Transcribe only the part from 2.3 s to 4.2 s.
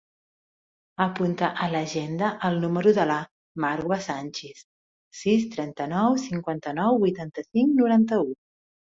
el número de la Marwa